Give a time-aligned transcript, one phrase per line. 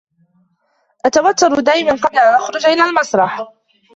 [1.05, 3.45] أتوتر دائما قبل أن أخرج إلى المسرح.